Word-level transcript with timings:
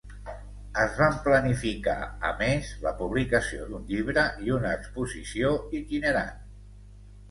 Es 0.83 0.95
van 1.01 1.19
planificar, 1.27 1.95
a 2.31 2.33
més, 2.41 2.73
la 2.87 2.95
publicació 3.03 3.71
d'un 3.71 3.87
llibre 3.93 4.27
i 4.49 4.59
una 4.59 4.77
exposició 4.81 5.57
itinerant. 5.83 6.39